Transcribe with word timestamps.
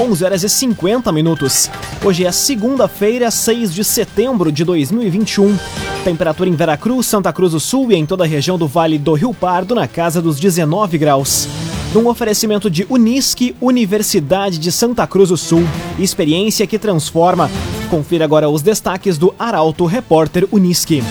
11 0.00 0.24
horas 0.24 0.44
e 0.44 0.48
50 0.48 1.10
minutos. 1.10 1.68
Hoje 2.04 2.24
é 2.24 2.30
segunda-feira, 2.30 3.32
6 3.32 3.74
de 3.74 3.82
setembro 3.82 4.52
de 4.52 4.64
2021. 4.64 5.58
Temperatura 6.04 6.48
em 6.48 6.54
Veracruz, 6.54 7.04
Santa 7.04 7.32
Cruz 7.32 7.50
do 7.50 7.58
Sul 7.58 7.90
e 7.90 7.96
em 7.96 8.06
toda 8.06 8.22
a 8.22 8.26
região 8.26 8.56
do 8.56 8.68
Vale 8.68 8.96
do 8.96 9.14
Rio 9.14 9.34
Pardo 9.34 9.74
na 9.74 9.88
casa 9.88 10.22
dos 10.22 10.38
19 10.38 10.98
graus. 10.98 11.48
Num 11.92 12.06
oferecimento 12.06 12.70
de 12.70 12.86
Unisque, 12.88 13.56
Universidade 13.60 14.58
de 14.58 14.70
Santa 14.70 15.04
Cruz 15.04 15.30
do 15.30 15.36
Sul. 15.36 15.64
Experiência 15.98 16.64
que 16.64 16.78
transforma. 16.78 17.50
Confira 17.90 18.24
agora 18.24 18.48
os 18.48 18.62
destaques 18.62 19.18
do 19.18 19.34
Arauto 19.36 19.84
Repórter 19.84 20.46
Unisque. 20.52 21.02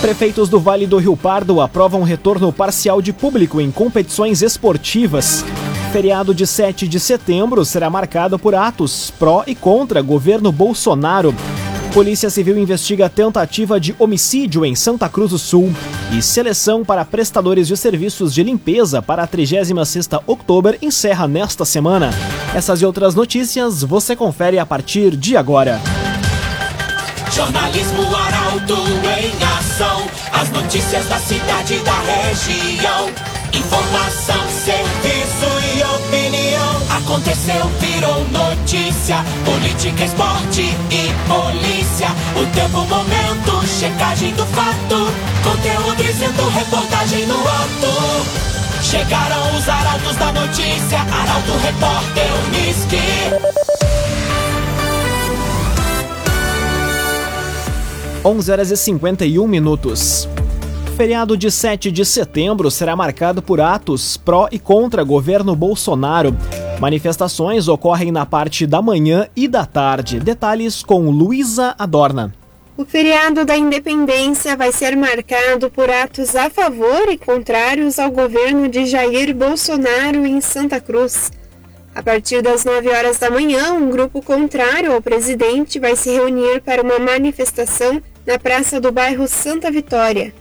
Prefeitos 0.00 0.48
do 0.48 0.58
Vale 0.58 0.86
do 0.86 0.96
Rio 0.96 1.16
Pardo 1.16 1.60
aprovam 1.60 2.02
retorno 2.04 2.50
parcial 2.50 3.02
de 3.02 3.12
público 3.12 3.60
em 3.60 3.70
competições 3.70 4.40
esportivas 4.40 5.44
feriado 5.94 6.34
de 6.34 6.44
7 6.44 6.88
de 6.88 6.98
setembro 6.98 7.64
será 7.64 7.88
marcado 7.88 8.36
por 8.36 8.52
atos 8.52 9.12
pró 9.16 9.44
e 9.46 9.54
contra 9.54 10.02
governo 10.02 10.50
Bolsonaro. 10.50 11.32
Polícia 11.92 12.28
Civil 12.28 12.58
investiga 12.58 13.08
tentativa 13.08 13.78
de 13.78 13.94
homicídio 13.96 14.64
em 14.64 14.74
Santa 14.74 15.08
Cruz 15.08 15.30
do 15.30 15.38
Sul 15.38 15.72
e 16.10 16.20
seleção 16.20 16.84
para 16.84 17.04
prestadores 17.04 17.68
de 17.68 17.76
serviços 17.76 18.34
de 18.34 18.42
limpeza 18.42 19.00
para 19.00 19.22
a 19.22 19.28
36ª 19.28 20.20
Outubro 20.26 20.76
encerra 20.82 21.28
nesta 21.28 21.64
semana. 21.64 22.10
Essas 22.52 22.82
e 22.82 22.84
outras 22.84 23.14
notícias 23.14 23.84
você 23.84 24.16
confere 24.16 24.58
a 24.58 24.66
partir 24.66 25.16
de 25.16 25.36
agora. 25.36 25.80
Jornalismo 27.30 28.02
Arauto 28.16 28.74
em 28.74 29.58
ação. 29.58 30.02
As 30.32 30.50
notícias 30.50 31.06
da 31.06 31.18
cidade 31.20 31.74
e 31.74 31.78
da 31.78 32.00
região. 32.00 33.10
Informação, 33.52 34.48
serviço. 34.64 35.13
Aconteceu, 36.96 37.66
virou 37.80 38.24
notícia. 38.28 39.16
Política, 39.44 40.04
esporte 40.04 40.62
e 40.62 41.10
polícia. 41.26 42.06
O 42.40 42.46
tempo, 42.54 42.86
momento, 42.86 43.66
checagem 43.66 44.32
do 44.34 44.46
fato. 44.46 45.10
Conteúdo 45.42 45.96
dizendo, 45.96 46.48
reportagem 46.50 47.26
no 47.26 47.40
ato. 47.40 48.54
Chegaram 48.80 49.56
os 49.56 49.68
arautos 49.68 50.16
da 50.16 50.32
notícia. 50.32 51.00
Arauto, 51.00 51.52
repórter, 51.64 52.28
Unisque. 52.46 53.00
11 58.24 58.52
horas 58.52 58.70
e 58.70 58.76
51 58.76 59.46
minutos. 59.48 60.28
Feriado 60.96 61.36
de 61.36 61.50
7 61.50 61.90
de 61.90 62.04
setembro 62.04 62.70
será 62.70 62.94
marcado 62.94 63.42
por 63.42 63.60
atos 63.60 64.16
pró 64.16 64.48
e 64.52 64.60
contra 64.60 65.02
governo 65.02 65.56
Bolsonaro. 65.56 66.36
Manifestações 66.80 67.68
ocorrem 67.68 68.10
na 68.10 68.26
parte 68.26 68.66
da 68.66 68.82
manhã 68.82 69.28
e 69.34 69.46
da 69.46 69.64
tarde. 69.64 70.20
Detalhes 70.20 70.82
com 70.82 71.08
Luísa 71.10 71.74
Adorna. 71.78 72.34
O 72.76 72.84
feriado 72.84 73.44
da 73.44 73.56
independência 73.56 74.56
vai 74.56 74.72
ser 74.72 74.96
marcado 74.96 75.70
por 75.70 75.88
atos 75.88 76.34
a 76.34 76.50
favor 76.50 77.08
e 77.08 77.16
contrários 77.16 78.00
ao 78.00 78.10
governo 78.10 78.68
de 78.68 78.84
Jair 78.84 79.32
Bolsonaro 79.34 80.26
em 80.26 80.40
Santa 80.40 80.80
Cruz. 80.80 81.30
A 81.94 82.02
partir 82.02 82.42
das 82.42 82.64
9 82.64 82.88
horas 82.88 83.18
da 83.18 83.30
manhã, 83.30 83.72
um 83.72 83.88
grupo 83.88 84.20
contrário 84.20 84.92
ao 84.92 85.00
presidente 85.00 85.78
vai 85.78 85.94
se 85.94 86.10
reunir 86.10 86.60
para 86.62 86.82
uma 86.82 86.98
manifestação 86.98 88.02
na 88.26 88.36
praça 88.36 88.80
do 88.80 88.90
bairro 88.90 89.28
Santa 89.28 89.70
Vitória. 89.70 90.34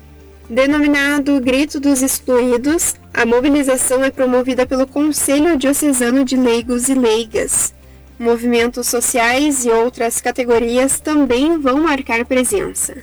Denominado 0.49 1.39
Grito 1.39 1.80
dos 1.80 2.02
Excluídos, 2.02 2.95
a 3.13 3.25
mobilização 3.25 4.03
é 4.03 4.11
promovida 4.11 4.66
pelo 4.66 4.86
Conselho 4.86 5.58
Diocesano 5.58 6.25
de 6.25 6.36
Leigos 6.36 6.89
e 6.89 6.94
Leigas. 6.94 7.73
Movimentos 8.19 8.88
sociais 8.88 9.64
e 9.64 9.69
outras 9.69 10.19
categorias 10.19 10.99
também 10.99 11.58
vão 11.58 11.81
marcar 11.81 12.25
presença. 12.25 12.94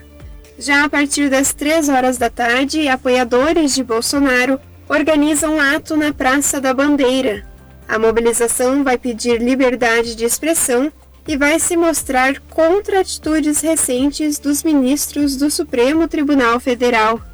Já 0.59 0.85
a 0.85 0.89
partir 0.89 1.31
das 1.31 1.55
3 1.55 1.89
horas 1.89 2.19
da 2.19 2.29
tarde, 2.29 2.87
apoiadores 2.89 3.75
de 3.75 3.83
Bolsonaro 3.83 4.61
organizam 4.87 5.55
um 5.55 5.61
ato 5.61 5.97
na 5.97 6.13
Praça 6.13 6.61
da 6.61 6.75
Bandeira. 6.75 7.47
A 7.89 7.99
mobilização 7.99 8.85
vai 8.85 8.99
pedir 8.99 9.41
liberdade 9.41 10.15
de 10.15 10.27
expressão 10.27 10.93
e 11.27 11.39
vai 11.39 11.59
se 11.59 11.75
mostrar 11.75 12.39
contra 12.51 13.01
atitudes 13.01 13.63
recentes 13.63 14.39
dos 14.39 14.63
ministros 14.63 15.37
do 15.37 15.51
Supremo 15.51 16.07
Tribunal 16.07 16.61
Federal. 16.61 17.30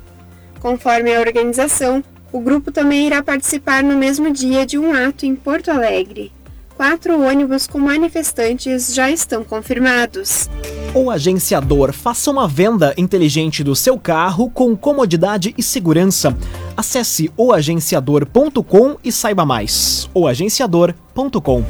Conforme 0.61 1.15
a 1.15 1.21
organização, 1.21 2.03
o 2.33 2.41
grupo 2.41 2.73
também 2.73 3.07
irá 3.07 3.23
participar 3.23 3.83
no 3.83 3.97
mesmo 3.97 4.31
dia 4.33 4.67
de 4.67 4.79
um 4.79 4.93
ato 4.93 5.25
em 5.25 5.35
Porto 5.35 5.71
Alegre. 5.71 6.33
Quatro 6.77 7.19
ônibus 7.23 7.67
com 7.67 7.79
manifestantes 7.79 8.95
já 8.95 9.11
estão 9.11 9.43
confirmados. 9.43 10.51
O 10.95 11.11
agenciador 11.11 11.93
faça 11.93 12.31
uma 12.31 12.47
venda 12.47 12.93
inteligente 12.99 13.65
do 13.65 13.75
seu 13.75 13.99
carro 13.99 14.51
com 14.51 14.77
comodidade 14.77 15.55
e 15.57 15.63
segurança. 15.63 16.37
Acesse 16.77 17.31
oagenciador.com 17.35 18.97
e 19.03 19.11
saiba 19.11 19.47
mais. 19.47 20.11
oagenciador.com 20.13 21.65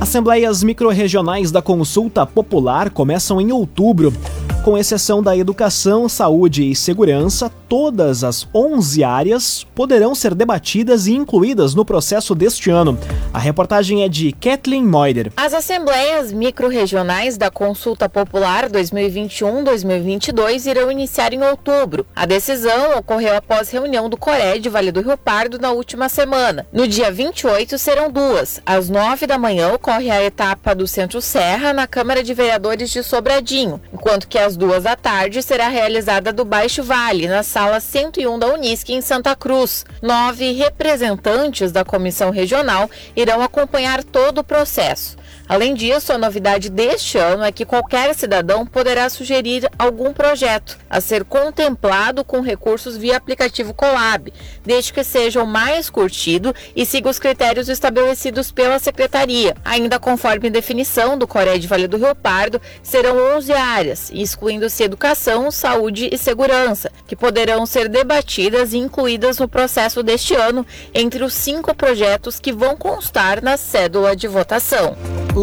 Assembleias 0.00 0.62
microrregionais 0.62 1.50
da 1.50 1.60
Consulta 1.60 2.24
Popular 2.24 2.90
começam 2.90 3.40
em 3.40 3.50
outubro. 3.50 4.12
Com 4.62 4.76
exceção 4.76 5.22
da 5.22 5.34
educação, 5.34 6.06
saúde 6.06 6.70
e 6.70 6.76
segurança, 6.76 7.50
todas 7.66 8.22
as 8.22 8.46
11 8.54 9.02
áreas 9.02 9.66
poderão 9.74 10.14
ser 10.14 10.34
debatidas 10.34 11.06
e 11.06 11.14
incluídas 11.14 11.74
no 11.74 11.82
processo 11.82 12.34
deste 12.34 12.68
ano. 12.68 12.98
A 13.32 13.38
reportagem 13.38 14.02
é 14.02 14.08
de 14.08 14.32
Kathleen 14.32 14.84
Moider. 14.84 15.32
As 15.34 15.54
assembleias 15.54 16.30
microrregionais 16.30 17.38
da 17.38 17.50
Consulta 17.50 18.06
Popular 18.06 18.68
2021-2022 18.68 20.66
irão 20.68 20.92
iniciar 20.92 21.32
em 21.32 21.42
outubro. 21.42 22.04
A 22.14 22.26
decisão 22.26 22.98
ocorreu 22.98 23.34
após 23.36 23.70
reunião 23.70 24.10
do 24.10 24.16
Coré 24.18 24.58
de 24.58 24.68
Vale 24.68 24.92
do 24.92 25.00
Rio 25.00 25.16
Pardo 25.16 25.58
na 25.58 25.70
última 25.70 26.10
semana. 26.10 26.66
No 26.70 26.86
dia 26.86 27.10
28 27.10 27.78
serão 27.78 28.10
duas. 28.10 28.60
Às 28.66 28.90
9 28.90 29.26
da 29.26 29.38
manhã 29.38 29.72
ocorre 29.72 30.10
a 30.10 30.22
etapa 30.22 30.74
do 30.74 30.86
Centro 30.86 31.22
Serra 31.22 31.72
na 31.72 31.86
Câmara 31.86 32.22
de 32.22 32.34
Vereadores 32.34 32.90
de 32.90 33.02
Sobradinho, 33.02 33.80
enquanto 33.90 34.28
que 34.28 34.38
às 34.38 34.49
duas 34.56 34.84
da 34.84 34.96
tarde 34.96 35.42
será 35.42 35.68
realizada 35.68 36.32
do 36.32 36.44
Baixo 36.44 36.82
Vale, 36.82 37.28
na 37.28 37.42
sala 37.42 37.80
101 37.80 38.38
da 38.38 38.46
Unisc, 38.48 38.88
em 38.88 39.00
Santa 39.00 39.34
Cruz. 39.36 39.84
Nove 40.02 40.52
representantes 40.52 41.72
da 41.72 41.84
comissão 41.84 42.30
regional 42.30 42.90
irão 43.14 43.42
acompanhar 43.42 44.02
todo 44.02 44.38
o 44.38 44.44
processo. 44.44 45.19
Além 45.50 45.74
disso, 45.74 46.12
a 46.12 46.16
novidade 46.16 46.70
deste 46.70 47.18
ano 47.18 47.42
é 47.42 47.50
que 47.50 47.64
qualquer 47.64 48.14
cidadão 48.14 48.64
poderá 48.64 49.10
sugerir 49.10 49.68
algum 49.76 50.12
projeto 50.12 50.78
a 50.88 51.00
ser 51.00 51.24
contemplado 51.24 52.22
com 52.22 52.40
recursos 52.40 52.96
via 52.96 53.16
aplicativo 53.16 53.74
Colab, 53.74 54.32
desde 54.64 54.92
que 54.92 55.02
seja 55.02 55.42
o 55.42 55.46
mais 55.48 55.90
curtido 55.90 56.54
e 56.76 56.86
siga 56.86 57.10
os 57.10 57.18
critérios 57.18 57.68
estabelecidos 57.68 58.52
pela 58.52 58.78
Secretaria. 58.78 59.56
Ainda 59.64 59.98
conforme 59.98 60.50
definição 60.50 61.18
do 61.18 61.26
Coré 61.26 61.58
de 61.58 61.66
Vale 61.66 61.88
do 61.88 61.96
Rio 61.96 62.14
Pardo, 62.14 62.62
serão 62.80 63.36
11 63.36 63.52
áreas, 63.52 64.08
excluindo-se 64.14 64.84
educação, 64.84 65.50
saúde 65.50 66.10
e 66.12 66.16
segurança, 66.16 66.92
que 67.08 67.16
poderão 67.16 67.66
ser 67.66 67.88
debatidas 67.88 68.72
e 68.72 68.78
incluídas 68.78 69.40
no 69.40 69.48
processo 69.48 70.00
deste 70.00 70.32
ano 70.32 70.64
entre 70.94 71.24
os 71.24 71.34
cinco 71.34 71.74
projetos 71.74 72.38
que 72.38 72.52
vão 72.52 72.76
constar 72.76 73.42
na 73.42 73.56
cédula 73.56 74.14
de 74.14 74.28
votação. 74.28 74.96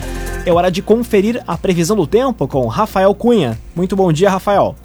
É 0.45 0.53
hora 0.53 0.71
de 0.71 0.81
conferir 0.81 1.43
a 1.45 1.57
previsão 1.57 1.97
do 1.97 2.07
tempo 2.07 2.47
com 2.47 2.65
Rafael 2.67 3.13
Cunha. 3.13 3.59
Muito 3.75 3.97
bom 3.97 4.13
dia, 4.13 4.29
Rafael. 4.29 4.77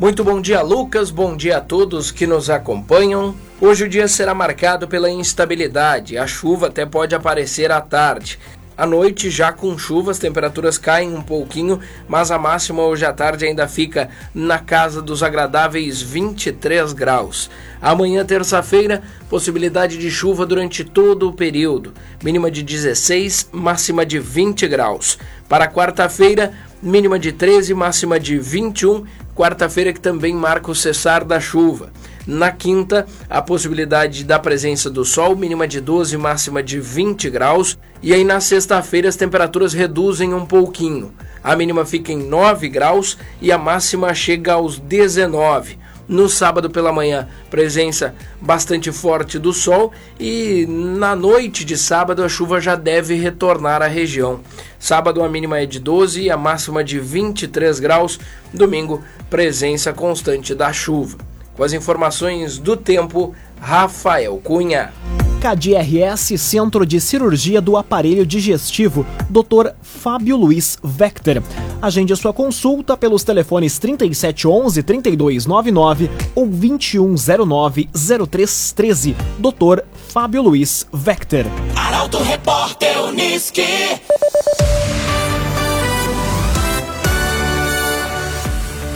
Muito 0.00 0.22
bom 0.22 0.40
dia, 0.40 0.62
Lucas. 0.62 1.10
Bom 1.10 1.36
dia 1.36 1.56
a 1.56 1.60
todos 1.60 2.12
que 2.12 2.24
nos 2.24 2.48
acompanham. 2.48 3.34
Hoje 3.60 3.82
o 3.82 3.88
dia 3.88 4.06
será 4.06 4.32
marcado 4.32 4.86
pela 4.86 5.10
instabilidade. 5.10 6.16
A 6.16 6.24
chuva 6.24 6.68
até 6.68 6.86
pode 6.86 7.16
aparecer 7.16 7.72
à 7.72 7.80
tarde. 7.80 8.38
À 8.76 8.86
noite, 8.86 9.28
já 9.28 9.52
com 9.52 9.76
chuva, 9.76 10.12
as 10.12 10.20
temperaturas 10.20 10.78
caem 10.78 11.12
um 11.12 11.20
pouquinho, 11.20 11.80
mas 12.06 12.30
a 12.30 12.38
máxima 12.38 12.84
hoje 12.84 13.04
à 13.04 13.12
tarde 13.12 13.44
ainda 13.44 13.66
fica 13.66 14.08
na 14.32 14.60
casa 14.60 15.02
dos 15.02 15.20
agradáveis 15.20 16.00
23 16.00 16.92
graus. 16.92 17.50
Amanhã, 17.82 18.24
terça-feira, 18.24 19.02
possibilidade 19.28 19.98
de 19.98 20.08
chuva 20.12 20.46
durante 20.46 20.84
todo 20.84 21.28
o 21.28 21.32
período, 21.32 21.92
mínima 22.22 22.52
de 22.52 22.62
16, 22.62 23.48
máxima 23.50 24.06
de 24.06 24.20
20 24.20 24.68
graus. 24.68 25.18
Para 25.48 25.66
quarta-feira, 25.66 26.52
mínima 26.80 27.18
de 27.18 27.32
13, 27.32 27.74
máxima 27.74 28.20
de 28.20 28.38
21, 28.38 29.04
quarta-feira 29.38 29.92
que 29.92 30.00
também 30.00 30.34
marca 30.34 30.68
o 30.68 30.74
cessar 30.74 31.24
da 31.24 31.38
chuva. 31.38 31.92
Na 32.26 32.50
quinta, 32.50 33.06
a 33.30 33.40
possibilidade 33.40 34.24
da 34.24 34.36
presença 34.36 34.90
do 34.90 35.04
sol, 35.04 35.36
mínima 35.36 35.68
de 35.68 35.80
12, 35.80 36.16
máxima 36.16 36.60
de 36.60 36.80
20 36.80 37.30
graus. 37.30 37.78
E 38.02 38.12
aí 38.12 38.24
na 38.24 38.40
sexta-feira 38.40 39.08
as 39.08 39.14
temperaturas 39.14 39.72
reduzem 39.72 40.34
um 40.34 40.44
pouquinho. 40.44 41.12
A 41.42 41.54
mínima 41.54 41.86
fica 41.86 42.12
em 42.12 42.18
9 42.18 42.68
graus 42.68 43.16
e 43.40 43.52
a 43.52 43.56
máxima 43.56 44.12
chega 44.12 44.54
aos 44.54 44.76
19. 44.80 45.78
No 46.08 46.26
sábado 46.26 46.70
pela 46.70 46.90
manhã, 46.90 47.28
presença 47.50 48.14
bastante 48.40 48.90
forte 48.90 49.38
do 49.38 49.52
sol 49.52 49.92
e 50.18 50.64
na 50.66 51.14
noite 51.14 51.66
de 51.66 51.76
sábado 51.76 52.24
a 52.24 52.28
chuva 52.30 52.62
já 52.62 52.74
deve 52.74 53.14
retornar 53.14 53.82
à 53.82 53.86
região. 53.86 54.40
Sábado 54.78 55.22
a 55.22 55.28
mínima 55.28 55.58
é 55.60 55.66
de 55.66 55.78
12 55.78 56.22
e 56.22 56.30
a 56.30 56.36
máxima 56.36 56.82
de 56.82 56.98
23 56.98 57.78
graus. 57.78 58.18
Domingo, 58.54 59.04
presença 59.28 59.92
constante 59.92 60.54
da 60.54 60.72
chuva. 60.72 61.18
Com 61.54 61.62
as 61.62 61.74
informações 61.74 62.56
do 62.56 62.74
tempo, 62.74 63.34
Rafael 63.60 64.40
Cunha. 64.42 64.92
KDRS 65.38 66.36
Centro 66.36 66.84
de 66.84 67.00
Cirurgia 67.00 67.60
do 67.60 67.76
Aparelho 67.76 68.26
Digestivo, 68.26 69.06
Dr. 69.30 69.70
Fábio 69.80 70.36
Luiz 70.36 70.76
Vector. 70.82 71.40
Agende 71.80 72.14
sua 72.16 72.32
consulta 72.32 72.96
pelos 72.96 73.22
telefones 73.22 73.78
3711 73.78 74.82
3299 74.82 76.10
ou 76.34 76.44
2109 76.44 77.88
0313. 77.92 79.14
Dr. 79.38 79.84
Fábio 80.08 80.42
Luiz 80.42 80.86
Vector. 80.92 81.44
Arauto 81.76 82.18
Repórter 82.18 83.00
Uniski. 83.04 83.62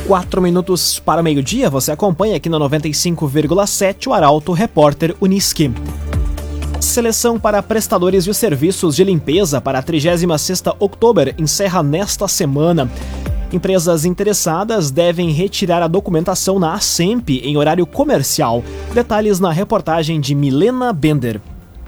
Quatro 0.08 0.42
minutos 0.42 0.98
para 0.98 1.22
meio-dia, 1.22 1.70
você 1.70 1.92
acompanha 1.92 2.36
aqui 2.36 2.48
na 2.48 2.58
95,7 2.58 4.08
o 4.08 4.12
Arauto 4.12 4.52
Repórter 4.52 5.14
Uniski. 5.20 5.70
Seleção 6.82 7.38
para 7.38 7.62
prestadores 7.62 8.24
de 8.24 8.34
serviços 8.34 8.96
de 8.96 9.04
limpeza 9.04 9.60
para 9.60 9.78
a 9.78 9.82
36ª 9.82 10.74
Outubro 10.80 11.32
encerra 11.38 11.80
nesta 11.80 12.26
semana. 12.26 12.90
Empresas 13.52 14.04
interessadas 14.04 14.90
devem 14.90 15.30
retirar 15.30 15.80
a 15.80 15.86
documentação 15.86 16.58
na 16.58 16.74
ASEMP 16.74 17.40
em 17.44 17.56
horário 17.56 17.86
comercial. 17.86 18.64
Detalhes 18.92 19.38
na 19.38 19.52
reportagem 19.52 20.20
de 20.20 20.34
Milena 20.34 20.92
Bender. 20.92 21.40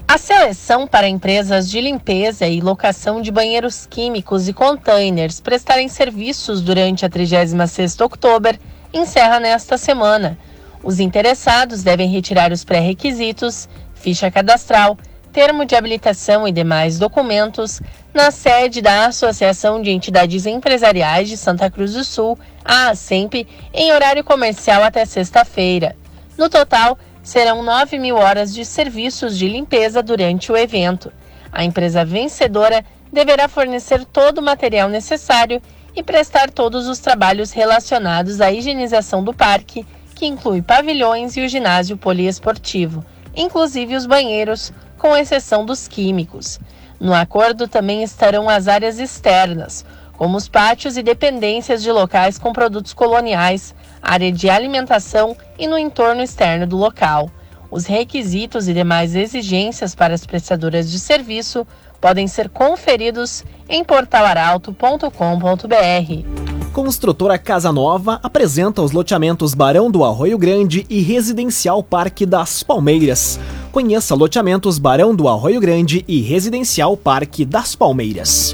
A 0.07 0.17
seleção 0.17 0.87
para 0.87 1.09
empresas 1.09 1.69
de 1.69 1.81
limpeza 1.81 2.47
e 2.47 2.61
locação 2.61 3.21
de 3.21 3.31
banheiros 3.31 3.85
químicos 3.85 4.47
e 4.47 4.53
containers 4.53 5.41
prestarem 5.41 5.89
serviços 5.89 6.61
durante 6.61 7.05
a 7.05 7.09
36ª 7.09 8.01
Outubro 8.03 8.57
encerra 8.93 9.41
nesta 9.41 9.77
semana. 9.77 10.37
Os 10.81 10.99
interessados 10.99 11.81
devem 11.81 12.07
retirar 12.07 12.51
os 12.51 12.63
pré-requisitos, 12.63 13.67
ficha 14.05 14.29
cadastral, 14.29 14.95
termo 15.33 15.65
de 15.65 15.75
habilitação 15.75 16.47
e 16.47 16.51
demais 16.51 16.99
documentos 16.99 17.81
na 18.13 18.29
sede 18.29 18.79
da 18.79 19.07
Associação 19.07 19.81
de 19.81 19.89
Entidades 19.89 20.45
Empresariais 20.45 21.27
de 21.27 21.35
Santa 21.35 21.71
Cruz 21.71 21.93
do 21.93 22.03
Sul, 22.03 22.37
a 22.63 22.89
ASEMP, 22.89 23.47
em 23.73 23.91
horário 23.91 24.23
comercial 24.23 24.83
até 24.83 25.03
sexta-feira. 25.05 25.95
No 26.37 26.51
total, 26.51 26.99
serão 27.23 27.63
9 27.63 27.97
mil 27.97 28.15
horas 28.15 28.53
de 28.53 28.63
serviços 28.63 29.35
de 29.39 29.47
limpeza 29.47 30.03
durante 30.03 30.51
o 30.51 30.55
evento. 30.55 31.11
A 31.51 31.63
empresa 31.63 32.05
vencedora 32.05 32.85
deverá 33.11 33.47
fornecer 33.47 34.05
todo 34.05 34.37
o 34.37 34.43
material 34.43 34.87
necessário 34.87 35.59
e 35.95 36.03
prestar 36.03 36.51
todos 36.51 36.87
os 36.87 36.99
trabalhos 36.99 37.51
relacionados 37.51 38.39
à 38.39 38.51
higienização 38.51 39.23
do 39.23 39.33
parque, 39.33 39.83
que 40.13 40.27
inclui 40.27 40.61
pavilhões 40.61 41.35
e 41.35 41.41
o 41.41 41.49
ginásio 41.49 41.97
poliesportivo 41.97 43.03
inclusive 43.35 43.95
os 43.95 44.05
banheiros, 44.05 44.71
com 44.97 45.15
exceção 45.15 45.65
dos 45.65 45.87
químicos. 45.87 46.59
No 46.99 47.13
acordo 47.13 47.67
também 47.67 48.03
estarão 48.03 48.49
as 48.49 48.67
áreas 48.67 48.99
externas, 48.99 49.85
como 50.17 50.37
os 50.37 50.47
pátios 50.47 50.97
e 50.97 51.03
dependências 51.03 51.83
de 51.83 51.91
locais 51.91 52.39
com 52.39 52.53
produtos 52.53 52.93
coloniais, 52.93 53.75
área 54.01 54.31
de 54.31 54.49
alimentação 54.49 55.35
e 55.57 55.67
no 55.67 55.77
entorno 55.77 56.21
externo 56.21 56.65
do 56.65 56.77
local. 56.77 57.29
Os 57.69 57.85
requisitos 57.85 58.67
e 58.67 58.73
demais 58.73 59.15
exigências 59.15 59.93
para 59.93 60.13
as 60.13 60.25
prestadoras 60.25 60.89
de 60.89 60.99
serviço 60.99 61.67
podem 61.99 62.27
ser 62.27 62.49
conferidos 62.49 63.43
em 63.67 63.83
portalaralto.com.br. 63.83 66.54
Construtora 66.75 67.37
Casa 67.37 67.71
Nova 67.71 68.19
apresenta 68.21 68.81
os 68.81 68.91
loteamentos 68.91 69.53
Barão 69.53 69.89
do 69.89 70.03
Arroio 70.03 70.37
Grande 70.37 70.85
e 70.89 70.99
Residencial 70.99 71.81
Parque 71.81 72.25
das 72.25 72.63
Palmeiras. 72.63 73.39
Conheça 73.71 74.13
loteamentos 74.13 74.77
Barão 74.77 75.15
do 75.15 75.29
Arroio 75.29 75.61
Grande 75.61 76.03
e 76.05 76.19
Residencial 76.19 76.97
Parque 76.97 77.45
das 77.45 77.77
Palmeiras. 77.77 78.53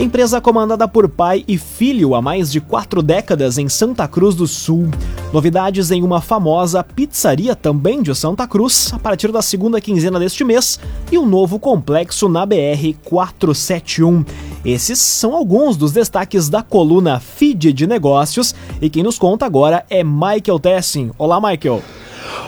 Empresa 0.00 0.40
comandada 0.40 0.88
por 0.88 1.06
pai 1.06 1.44
e 1.46 1.58
filho 1.58 2.14
há 2.14 2.22
mais 2.22 2.50
de 2.50 2.62
quatro 2.62 3.02
décadas 3.02 3.58
em 3.58 3.68
Santa 3.68 4.08
Cruz 4.08 4.34
do 4.34 4.46
Sul. 4.46 4.88
Novidades 5.34 5.90
em 5.90 6.02
uma 6.02 6.22
famosa 6.22 6.82
pizzaria 6.82 7.54
também 7.54 8.02
de 8.02 8.14
Santa 8.14 8.48
Cruz 8.48 8.90
a 8.90 8.98
partir 8.98 9.30
da 9.30 9.42
segunda 9.42 9.82
quinzena 9.82 10.18
deste 10.18 10.44
mês 10.44 10.80
e 11.10 11.18
um 11.18 11.26
novo 11.26 11.58
complexo 11.58 12.26
na 12.26 12.46
BR 12.46 12.94
471. 13.04 14.24
Esses 14.64 15.00
são 15.00 15.34
alguns 15.34 15.76
dos 15.76 15.90
destaques 15.90 16.48
da 16.48 16.62
coluna 16.62 17.18
Feed 17.18 17.72
de 17.72 17.84
Negócios 17.84 18.54
e 18.80 18.88
quem 18.88 19.02
nos 19.02 19.18
conta 19.18 19.44
agora 19.44 19.84
é 19.90 20.04
Michael 20.04 20.60
Tessin. 20.60 21.10
Olá, 21.18 21.40
Michael. 21.40 21.82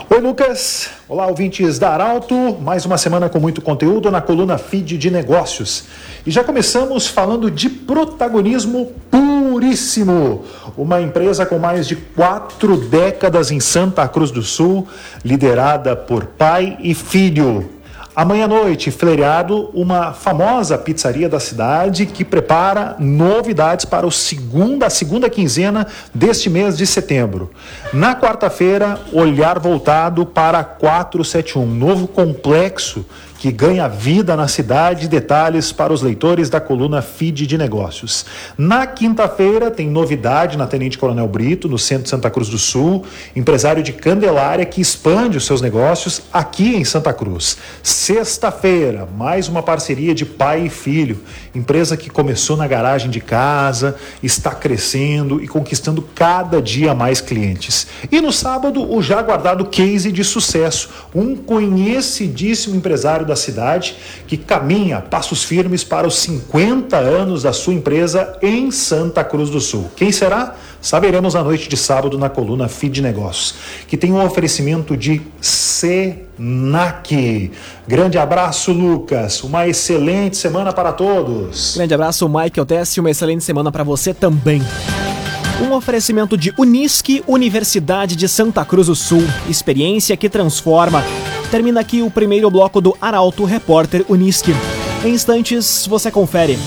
Oi, 0.09 0.21
Lucas. 0.21 0.91
Olá, 1.09 1.27
ouvintes 1.27 1.77
da 1.77 1.89
Arauto. 1.89 2.57
Mais 2.61 2.85
uma 2.85 2.97
semana 2.97 3.27
com 3.27 3.37
muito 3.37 3.61
conteúdo 3.61 4.09
na 4.09 4.21
coluna 4.21 4.57
Feed 4.57 4.97
de 4.97 5.11
Negócios. 5.11 5.83
E 6.25 6.31
já 6.31 6.41
começamos 6.41 7.05
falando 7.05 7.51
de 7.51 7.67
protagonismo 7.69 8.93
puríssimo. 9.11 10.45
Uma 10.77 11.01
empresa 11.01 11.45
com 11.45 11.59
mais 11.59 11.85
de 11.85 11.97
quatro 11.97 12.77
décadas 12.77 13.51
em 13.51 13.59
Santa 13.59 14.07
Cruz 14.07 14.31
do 14.31 14.41
Sul, 14.41 14.87
liderada 15.21 15.97
por 15.97 16.25
pai 16.25 16.77
e 16.79 16.93
filho. 16.93 17.74
Amanhã 18.15 18.45
à 18.45 18.47
noite, 18.47 18.91
feriado, 18.91 19.69
uma 19.73 20.13
famosa 20.13 20.77
pizzaria 20.77 21.27
da 21.27 21.37
cidade 21.37 22.05
que 22.05 22.23
prepara 22.23 22.95
novidades 22.97 23.83
para 23.83 24.07
o 24.07 24.11
segunda, 24.11 24.85
a 24.85 24.89
segunda 24.89 25.29
quinzena 25.29 25.85
deste 26.13 26.49
mês 26.49 26.77
de 26.77 26.87
setembro. 26.87 27.51
Na 27.91 28.15
quarta-feira, 28.15 28.97
olhar 29.11 29.59
voltado 29.59 30.25
para 30.25 30.63
471, 30.63 31.65
novo 31.65 32.07
complexo 32.07 33.05
que 33.37 33.51
ganha 33.51 33.87
vida 33.87 34.35
na 34.35 34.47
cidade. 34.47 35.07
Detalhes 35.07 35.71
para 35.71 35.93
os 35.93 36.01
leitores 36.01 36.49
da 36.49 36.59
coluna 36.59 37.01
Feed 37.01 37.45
de 37.45 37.57
Negócios. 37.57 38.25
Na 38.57 38.87
quinta-feira 38.87 39.69
tem 39.69 39.89
novidade 39.89 40.57
na 40.57 40.67
Tenente 40.67 40.97
Coronel 40.97 41.27
Brito, 41.27 41.67
no 41.67 41.77
centro 41.77 42.03
de 42.03 42.09
Santa 42.09 42.29
Cruz 42.29 42.49
do 42.49 42.57
Sul, 42.57 43.03
empresário 43.35 43.83
de 43.83 43.93
Candelária 43.93 44.65
que 44.65 44.81
expande 44.81 45.37
os 45.37 45.45
seus 45.45 45.61
negócios 45.61 46.21
aqui 46.31 46.75
em 46.75 46.85
Santa 46.85 47.13
Cruz. 47.13 47.57
Sexta-feira, 47.83 49.07
mais 49.17 49.47
uma 49.47 49.61
parceria 49.61 50.15
de 50.15 50.25
pai 50.25 50.65
e 50.65 50.69
filho, 50.69 51.19
empresa 51.55 51.95
que 51.95 52.09
começou 52.09 52.57
na 52.57 52.67
garagem 52.67 53.11
de 53.11 53.21
casa, 53.21 53.95
está 54.23 54.55
crescendo 54.55 55.39
e 55.43 55.47
conquistando 55.47 56.01
cada 56.15 56.59
dia 56.59 56.95
mais 56.95 57.21
clientes. 57.21 57.87
E 58.11 58.19
no 58.19 58.31
sábado, 58.31 58.91
o 58.91 59.03
já 59.03 59.21
guardado 59.21 59.65
case 59.65 60.11
de 60.11 60.23
sucesso, 60.23 60.89
um 61.13 61.35
conhecidíssimo 61.35 62.75
empresário 62.75 63.25
da 63.25 63.35
da 63.35 63.37
cidade, 63.37 63.97
que 64.25 64.37
caminha 64.37 65.01
passos 65.01 65.43
firmes 65.43 65.83
para 65.83 66.07
os 66.07 66.17
50 66.19 66.97
anos 66.97 67.43
da 67.43 67.51
sua 67.51 67.73
empresa 67.73 68.37
em 68.41 68.71
Santa 68.71 69.23
Cruz 69.23 69.49
do 69.49 69.59
Sul. 69.59 69.91
Quem 69.95 70.11
será? 70.11 70.55
Saberemos 70.85 71.33
na 71.33 71.43
noite 71.43 71.67
de 71.67 71.75
sábado 71.75 72.15
na 72.15 72.29
coluna 72.29 72.69
Feed 72.69 73.01
Negócios, 73.01 73.55
que 73.87 73.97
tem 73.97 74.13
um 74.13 74.23
oferecimento 74.23 74.95
de 74.95 75.19
Senac. 75.41 77.09
Grande 77.87 78.19
abraço, 78.19 78.71
Lucas. 78.71 79.43
Uma 79.43 79.67
excelente 79.67 80.37
semana 80.37 80.71
para 80.71 80.93
todos. 80.93 81.73
Grande 81.75 81.95
abraço, 81.95 82.29
Michael 82.29 82.67
Tessi. 82.67 82.99
Uma 82.99 83.09
excelente 83.09 83.43
semana 83.43 83.71
para 83.71 83.83
você 83.83 84.13
também. 84.13 84.61
Um 85.59 85.73
oferecimento 85.73 86.37
de 86.37 86.53
Unisque, 86.55 87.23
Universidade 87.25 88.15
de 88.15 88.29
Santa 88.29 88.63
Cruz 88.63 88.85
do 88.85 88.95
Sul. 88.95 89.23
Experiência 89.49 90.15
que 90.15 90.29
transforma. 90.29 91.03
Termina 91.49 91.79
aqui 91.79 92.03
o 92.03 92.11
primeiro 92.11 92.51
bloco 92.51 92.79
do 92.79 92.95
Arauto 93.01 93.43
Repórter 93.43 94.05
Unisque. 94.07 94.53
Em 95.03 95.15
instantes, 95.15 95.87
você 95.87 96.11
confere. 96.11 96.59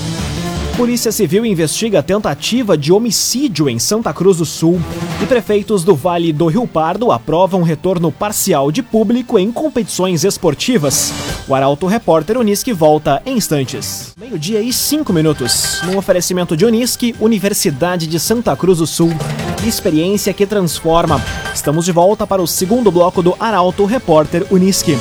Polícia 0.79 1.11
Civil 1.11 1.45
investiga 1.45 2.01
tentativa 2.01 2.77
de 2.77 2.93
homicídio 2.93 3.67
em 3.67 3.77
Santa 3.77 4.13
Cruz 4.13 4.37
do 4.37 4.45
Sul 4.45 4.79
e 5.21 5.25
prefeitos 5.25 5.83
do 5.83 5.93
Vale 5.93 6.31
do 6.31 6.47
Rio 6.47 6.65
Pardo 6.65 7.11
aprovam 7.11 7.63
retorno 7.63 8.09
parcial 8.13 8.71
de 8.71 8.81
público 8.81 9.37
em 9.37 9.51
competições 9.51 10.23
esportivas. 10.23 11.11
O 11.49 11.53
Arauto 11.53 11.85
Repórter 11.85 12.37
Unisque 12.37 12.71
volta 12.71 13.21
em 13.25 13.35
instantes. 13.35 14.13
Meio-dia 14.17 14.61
e 14.61 14.71
cinco 14.71 15.11
minutos. 15.11 15.81
Num 15.83 15.97
oferecimento 15.97 16.55
de 16.55 16.65
Unisque, 16.65 17.13
Universidade 17.19 18.07
de 18.07 18.17
Santa 18.17 18.55
Cruz 18.55 18.77
do 18.77 18.87
Sul. 18.87 19.11
experiência 19.67 20.33
que 20.33 20.47
transforma. 20.47 21.21
Estamos 21.53 21.83
de 21.83 21.91
volta 21.91 22.25
para 22.25 22.41
o 22.41 22.47
segundo 22.47 22.89
bloco 22.89 23.21
do 23.21 23.35
Arauto 23.37 23.83
Repórter 23.83 24.45
Uniski. 24.49 24.95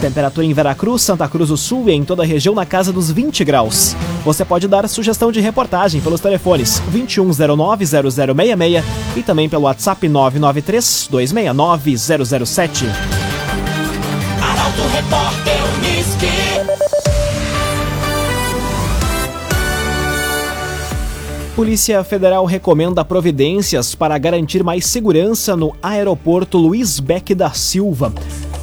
Temperatura 0.00 0.46
em 0.46 0.52
Veracruz, 0.52 1.02
Santa 1.02 1.26
Cruz 1.28 1.48
do 1.48 1.56
Sul 1.56 1.88
e 1.88 1.92
em 1.92 2.04
toda 2.04 2.22
a 2.22 2.26
região 2.26 2.54
na 2.54 2.64
casa 2.66 2.92
dos 2.92 3.10
20 3.10 3.42
graus. 3.44 3.96
Você 4.24 4.44
pode 4.44 4.68
dar 4.68 4.88
sugestão 4.88 5.32
de 5.32 5.40
reportagem 5.40 6.00
pelos 6.00 6.20
telefones 6.20 6.80
2109-0066 6.92 8.84
e 9.16 9.22
também 9.22 9.48
pelo 9.48 9.64
WhatsApp 9.64 10.06
993-269-007. 10.08 12.86
Arauto 14.42 14.82
Repórter 14.92 15.56
Uniski. 15.78 16.44
Polícia 21.56 22.02
Federal 22.02 22.44
recomenda 22.44 23.04
providências 23.04 23.94
para 23.94 24.18
garantir 24.18 24.64
mais 24.64 24.86
segurança 24.86 25.56
no 25.56 25.72
aeroporto 25.80 26.58
Luiz 26.58 26.98
Beck 26.98 27.32
da 27.32 27.52
Silva. 27.52 28.12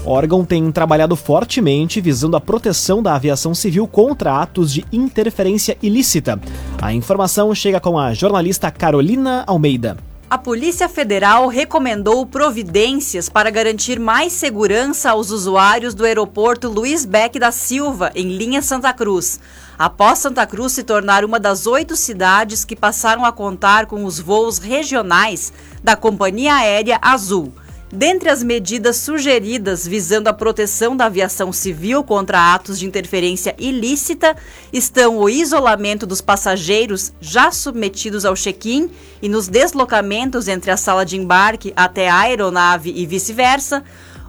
Órgão 0.06 0.44
tem 0.44 0.72
trabalhado 0.72 1.16
fortemente 1.16 2.02
visando 2.02 2.36
a 2.36 2.42
proteção 2.42 3.04
da 3.04 3.16
aviação 3.16 3.54
civil 3.54 3.88
contra 3.88 4.42
atos 4.42 4.74
de 4.74 4.84
interferência 4.92 5.78
ilícita. 5.82 6.40
A 6.82 6.92
informação 6.92 7.54
chega 7.54 7.80
com 7.80 8.00
a 8.00 8.14
jornalista 8.14 8.72
Carolina 8.72 9.44
Almeida. 9.46 9.98
A 10.28 10.38
Polícia 10.38 10.88
Federal 10.88 11.48
recomendou 11.50 12.26
providências 12.26 13.28
para 13.28 13.50
garantir 13.50 14.00
mais 14.00 14.32
segurança 14.32 15.12
aos 15.12 15.30
usuários 15.30 15.94
do 15.94 16.06
aeroporto 16.06 16.70
Luiz 16.70 17.06
Beck 17.06 17.38
da 17.38 17.52
Silva, 17.52 18.12
em 18.16 18.38
linha 18.38 18.62
Santa 18.62 18.94
Cruz 18.94 19.40
após 19.82 20.20
Santa 20.20 20.46
Cruz 20.46 20.74
se 20.74 20.84
tornar 20.84 21.26
uma 21.26 21.40
das 21.40 21.66
oito 21.66 21.96
cidades 21.96 22.64
que 22.64 22.76
passaram 22.76 23.26
a 23.26 23.32
contar 23.32 23.88
com 23.88 24.06
os 24.06 24.20
voos 24.20 24.60
regionais 24.60 25.52
da 25.84 25.96
Companhia 25.96 26.54
Aérea 26.54 27.00
Azul. 27.02 27.52
Dentre 27.94 28.30
as 28.30 28.42
medidas 28.42 28.96
sugeridas 28.96 29.86
visando 29.86 30.30
a 30.30 30.34
proteção 30.34 30.96
da 30.96 31.08
aviação 31.08 31.52
civil 31.52 32.06
contra 32.06 32.54
atos 32.54 32.80
de 32.80 32.86
interferência 32.86 33.54
ilícita 33.60 34.34
estão 34.72 35.18
o 35.18 35.30
isolamento 35.30 36.06
dos 36.06 36.22
passageiros 36.22 37.12
já 37.20 37.52
submetidos 37.52 38.24
ao 38.24 38.34
check-in 38.34 38.90
e 39.22 39.28
nos 39.28 39.50
deslocamentos 39.50 40.48
entre 40.48 40.72
a 40.72 40.78
sala 40.78 41.06
de 41.06 41.18
embarque 41.18 41.74
até 41.76 42.10
a 42.10 42.20
aeronave 42.20 42.94
e 42.96 43.06
vice-versa, 43.06 43.84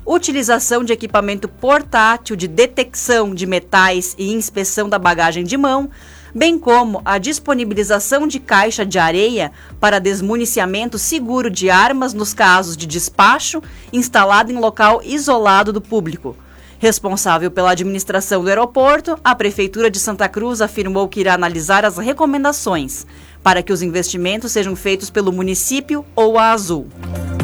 utilização 0.04 0.83
de 0.83 0.92
equipamento 0.92 1.47
portátil 1.47 2.35
de 2.35 2.49
detecção 2.49 3.33
de 3.33 3.47
metais 3.47 4.16
e 4.19 4.33
inspeção 4.33 4.88
da 4.88 4.99
bagagem 4.99 5.45
de 5.45 5.57
mão, 5.57 5.88
bem 6.34 6.58
como 6.58 7.00
a 7.04 7.18
disponibilização 7.18 8.26
de 8.26 8.40
caixa 8.40 8.84
de 8.84 8.98
areia 8.98 9.52
para 9.80 9.98
desmuniciamento 9.98 10.98
seguro 10.98 11.50
de 11.50 11.70
armas 11.70 12.14
nos 12.14 12.32
casos 12.32 12.76
de 12.76 12.86
despacho 12.86 13.62
instalado 13.92 14.50
em 14.50 14.56
local 14.58 15.00
isolado 15.04 15.72
do 15.72 15.80
público. 15.80 16.36
Responsável 16.78 17.48
pela 17.48 17.70
administração 17.70 18.42
do 18.42 18.48
aeroporto, 18.48 19.16
a 19.22 19.36
Prefeitura 19.36 19.88
de 19.88 20.00
Santa 20.00 20.28
Cruz 20.28 20.60
afirmou 20.60 21.06
que 21.06 21.20
irá 21.20 21.34
analisar 21.34 21.84
as 21.84 21.96
recomendações 21.96 23.06
para 23.40 23.62
que 23.62 23.72
os 23.72 23.82
investimentos 23.82 24.50
sejam 24.50 24.74
feitos 24.74 25.08
pelo 25.08 25.32
município 25.32 26.04
ou 26.16 26.38
a 26.38 26.50
Azul. 26.50 26.88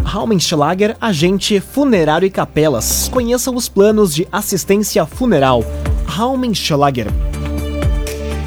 Raumenschlager, 0.02 0.97
agente 1.00 1.61
funerário 1.61 2.26
e 2.26 2.30
capelas. 2.30 3.09
Conheça 3.12 3.50
os 3.50 3.68
planos 3.68 4.12
de 4.12 4.26
assistência 4.33 5.07
funeral. 5.07 5.62
Raumenschlager. 6.07 7.07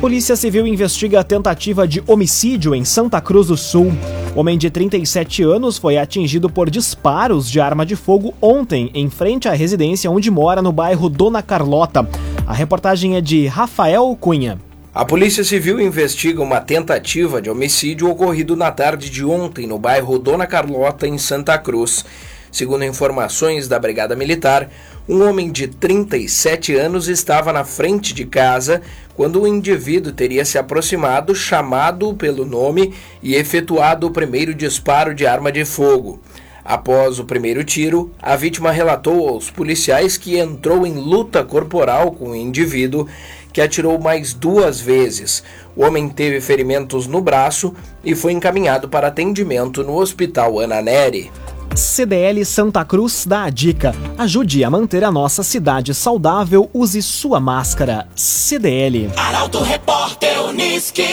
Polícia 0.01 0.36
Civil 0.36 0.65
investiga 0.65 1.20
a 1.20 1.24
tentativa 1.24 1.88
de 1.88 2.03
homicídio 2.08 2.74
em 2.74 2.84
Santa 2.84 3.22
Cruz 3.22 3.50
do 3.50 3.55
Sul. 3.55 3.93
Homem 4.36 4.58
de 4.58 4.67
37 4.72 5.43
anos 5.43 5.77
foi 5.77 5.96
atingido 6.00 6.50
por 6.50 6.72
disparos 6.72 7.48
de 7.48 7.60
arma 7.62 7.86
de 7.86 7.96
fogo 7.96 8.34
ontem, 8.41 8.89
em 8.96 9.12
frente 9.12 9.48
à 9.48 9.51
residência 9.51 10.10
onde 10.10 10.31
mora 10.31 10.60
no 10.60 10.72
bairro 10.72 11.08
Dona 11.08 11.43
Carlota. 11.43 12.10
A 12.48 12.51
reportagem 12.51 13.15
é 13.15 13.22
de 13.22 13.46
Rafael 13.46 14.17
Cunha. 14.20 14.58
A 14.91 15.05
Polícia 15.05 15.43
Civil 15.43 15.79
investiga 15.79 16.41
uma 16.41 16.60
tentativa 16.60 17.39
de 17.39 17.51
homicídio 17.51 18.10
ocorrido 18.10 18.55
na 18.55 18.72
tarde 18.72 19.08
de 19.08 19.24
ontem 19.24 19.67
no 19.67 19.77
bairro 19.77 20.17
Dona 20.17 20.48
Carlota, 20.48 21.08
em 21.08 21.20
Santa 21.20 21.60
Cruz. 21.60 22.03
Segundo 22.51 22.84
informações 22.84 23.70
da 23.70 23.79
Brigada 23.79 24.13
Militar, 24.13 24.70
um 25.10 25.27
homem 25.27 25.51
de 25.51 25.67
37 25.67 26.75
anos 26.75 27.08
estava 27.08 27.51
na 27.51 27.63
frente 27.63 28.13
de 28.13 28.25
casa 28.25 28.81
quando 29.15 29.41
o 29.41 29.48
indivíduo 29.48 30.12
teria 30.12 30.46
se 30.46 30.58
aproximado, 30.58 31.36
chamado 31.36 32.13
pelo 32.13 32.46
nome 32.46 32.93
e 33.22 33.36
efetuado 33.36 34.08
o 34.08 34.12
primeiro 34.12 34.53
disparo 34.53 35.13
de 35.13 35.25
arma 35.25 35.51
de 35.51 35.65
fogo. 35.65 36.20
Após 36.63 37.20
o 37.20 37.25
primeiro 37.25 37.63
tiro, 37.63 38.12
a 38.22 38.36
vítima 38.36 38.72
relatou 38.72 39.27
aos 39.27 39.50
policiais 39.50 40.15
que 40.15 40.38
entrou 40.38 40.86
em 40.86 40.93
luta 40.93 41.43
corporal 41.43 42.12
com 42.12 42.29
o 42.29 42.36
indivíduo 42.36 43.08
que 43.51 43.60
atirou 43.60 44.00
mais 44.00 44.34
duas 44.34 44.79
vezes. 44.79 45.43
O 45.75 45.84
homem 45.84 46.08
teve 46.08 46.39
ferimentos 46.39 47.08
no 47.08 47.20
braço 47.20 47.74
e 48.03 48.15
foi 48.15 48.31
encaminhado 48.31 48.88
para 48.88 49.08
atendimento 49.08 49.84
no 49.84 49.98
Hospital 49.98 50.60
Ana 50.60 50.81
Neri. 50.81 51.31
CDL 51.75 52.44
Santa 52.44 52.84
Cruz 52.84 53.25
dá 53.25 53.44
a 53.44 53.50
dica: 53.50 53.96
ajude 54.18 54.63
a 54.63 54.70
manter 54.70 55.04
a 55.04 55.12
nossa 55.12 55.42
cidade 55.42 55.94
saudável, 55.94 56.70
use 56.74 57.01
sua 57.01 57.40
máscara. 57.40 58.08
CDL. 58.16 59.10
Arauto 59.16 59.62
Repórter 59.62 60.42
Uniski. 60.46 61.08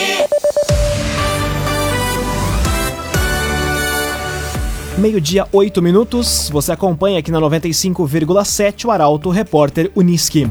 Meio-dia, 4.97 5.47
8 5.53 5.81
minutos. 5.81 6.49
Você 6.51 6.73
acompanha 6.73 7.19
aqui 7.19 7.31
na 7.31 7.39
95,7 7.39 8.85
o 8.85 8.91
Arauto 8.91 9.29
Repórter 9.29 9.89
Uniski. 9.95 10.45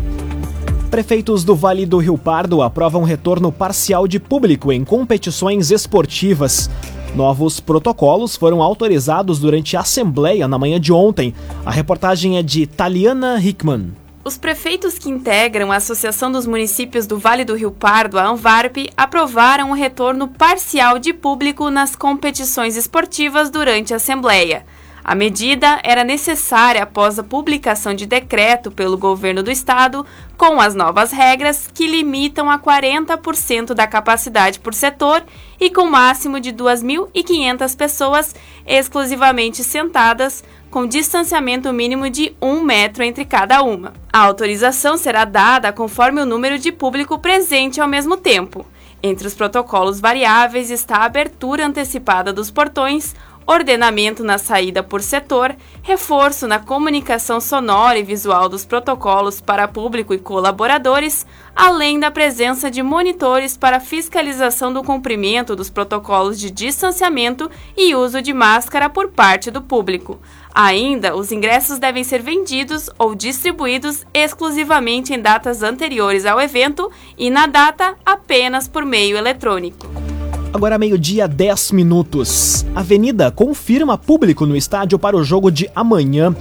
Prefeitos 0.90 1.44
do 1.44 1.54
Vale 1.54 1.84
do 1.84 1.98
Rio 1.98 2.16
Pardo 2.16 2.62
aprovam 2.62 3.02
retorno 3.02 3.52
parcial 3.52 4.08
de 4.08 4.18
público 4.18 4.72
em 4.72 4.86
competições 4.86 5.70
esportivas. 5.70 6.70
Novos 7.14 7.58
protocolos 7.58 8.36
foram 8.36 8.62
autorizados 8.62 9.40
durante 9.40 9.76
a 9.76 9.80
Assembleia 9.80 10.46
na 10.46 10.58
manhã 10.58 10.80
de 10.80 10.92
ontem. 10.92 11.34
A 11.64 11.70
reportagem 11.70 12.38
é 12.38 12.42
de 12.42 12.66
Taliana 12.66 13.40
Hickman. 13.40 13.92
Os 14.24 14.36
prefeitos 14.36 14.98
que 14.98 15.08
integram 15.08 15.72
a 15.72 15.76
Associação 15.76 16.30
dos 16.30 16.46
Municípios 16.46 17.06
do 17.06 17.18
Vale 17.18 17.44
do 17.44 17.54
Rio 17.54 17.70
Pardo, 17.70 18.18
a 18.18 18.28
ANVARP, 18.28 18.90
aprovaram 18.94 19.70
o 19.70 19.74
retorno 19.74 20.28
parcial 20.28 20.98
de 20.98 21.14
público 21.14 21.70
nas 21.70 21.96
competições 21.96 22.76
esportivas 22.76 23.48
durante 23.48 23.94
a 23.94 23.96
Assembleia. 23.96 24.66
A 25.04 25.14
medida 25.14 25.80
era 25.82 26.04
necessária 26.04 26.82
após 26.82 27.18
a 27.18 27.22
publicação 27.22 27.94
de 27.94 28.06
decreto 28.06 28.70
pelo 28.70 28.98
governo 28.98 29.42
do 29.42 29.50
estado 29.50 30.04
com 30.36 30.60
as 30.60 30.74
novas 30.74 31.10
regras 31.10 31.68
que 31.72 31.86
limitam 31.86 32.50
a 32.50 32.58
40% 32.58 33.74
da 33.74 33.86
capacidade 33.86 34.60
por 34.60 34.74
setor 34.74 35.22
e 35.58 35.70
com 35.70 35.86
máximo 35.86 36.38
de 36.38 36.52
2.500 36.52 37.76
pessoas 37.76 38.34
exclusivamente 38.66 39.64
sentadas, 39.64 40.44
com 40.70 40.86
distanciamento 40.86 41.72
mínimo 41.72 42.10
de 42.10 42.36
um 42.40 42.62
metro 42.62 43.02
entre 43.02 43.24
cada 43.24 43.62
uma. 43.62 43.94
A 44.12 44.20
autorização 44.20 44.98
será 44.98 45.24
dada 45.24 45.72
conforme 45.72 46.20
o 46.20 46.26
número 46.26 46.58
de 46.58 46.70
público 46.70 47.18
presente 47.18 47.80
ao 47.80 47.88
mesmo 47.88 48.16
tempo. 48.16 48.66
Entre 49.02 49.26
os 49.26 49.34
protocolos 49.34 50.00
variáveis 50.00 50.70
está 50.70 50.98
a 50.98 51.04
abertura 51.04 51.64
antecipada 51.64 52.32
dos 52.32 52.50
portões, 52.50 53.14
ordenamento 53.48 54.22
na 54.22 54.36
saída 54.36 54.82
por 54.82 55.00
setor, 55.00 55.56
reforço 55.82 56.46
na 56.46 56.58
comunicação 56.58 57.40
sonora 57.40 57.98
e 57.98 58.02
visual 58.02 58.46
dos 58.46 58.66
protocolos 58.66 59.40
para 59.40 59.66
público 59.66 60.12
e 60.12 60.18
colaboradores, 60.18 61.26
além 61.56 61.98
da 61.98 62.10
presença 62.10 62.70
de 62.70 62.82
monitores 62.82 63.56
para 63.56 63.80
fiscalização 63.80 64.70
do 64.70 64.84
cumprimento 64.84 65.56
dos 65.56 65.70
protocolos 65.70 66.38
de 66.38 66.50
distanciamento 66.50 67.50
e 67.74 67.94
uso 67.94 68.20
de 68.20 68.34
máscara 68.34 68.90
por 68.90 69.08
parte 69.08 69.50
do 69.50 69.62
público. 69.62 70.20
Ainda, 70.54 71.16
os 71.16 71.32
ingressos 71.32 71.78
devem 71.78 72.04
ser 72.04 72.20
vendidos 72.20 72.90
ou 72.98 73.14
distribuídos 73.14 74.04
exclusivamente 74.12 75.14
em 75.14 75.20
datas 75.20 75.62
anteriores 75.62 76.26
ao 76.26 76.38
evento 76.38 76.90
e 77.16 77.30
na 77.30 77.46
data 77.46 77.94
apenas 78.04 78.68
por 78.68 78.84
meio 78.84 79.16
eletrônico. 79.16 80.07
Agora 80.52 80.78
meio-dia, 80.78 81.28
10 81.28 81.72
minutos. 81.72 82.64
Avenida 82.74 83.30
confirma 83.30 83.98
público 83.98 84.46
no 84.46 84.56
estádio 84.56 84.98
para 84.98 85.16
o 85.16 85.22
jogo 85.22 85.50
de 85.50 85.70
amanhã. 85.74 86.34